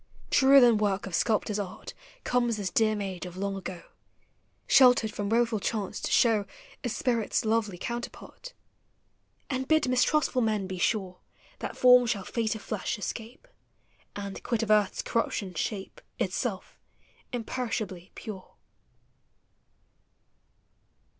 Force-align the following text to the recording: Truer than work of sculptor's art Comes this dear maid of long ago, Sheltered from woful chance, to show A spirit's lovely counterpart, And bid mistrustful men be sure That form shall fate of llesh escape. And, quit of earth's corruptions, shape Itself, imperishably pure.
Truer 0.31 0.59
than 0.59 0.79
work 0.79 1.05
of 1.05 1.13
sculptor's 1.13 1.59
art 1.59 1.93
Comes 2.23 2.57
this 2.57 2.71
dear 2.71 2.95
maid 2.95 3.23
of 3.27 3.37
long 3.37 3.55
ago, 3.55 3.83
Sheltered 4.65 5.13
from 5.13 5.29
woful 5.29 5.59
chance, 5.59 5.99
to 6.01 6.09
show 6.09 6.47
A 6.83 6.89
spirit's 6.89 7.45
lovely 7.45 7.77
counterpart, 7.77 8.53
And 9.47 9.67
bid 9.67 9.87
mistrustful 9.87 10.41
men 10.41 10.65
be 10.65 10.79
sure 10.79 11.19
That 11.59 11.77
form 11.77 12.07
shall 12.07 12.23
fate 12.23 12.55
of 12.55 12.65
llesh 12.71 12.97
escape. 12.97 13.47
And, 14.15 14.41
quit 14.41 14.63
of 14.63 14.71
earth's 14.71 15.03
corruptions, 15.03 15.59
shape 15.59 16.01
Itself, 16.17 16.79
imperishably 17.31 18.11
pure. 18.15 18.55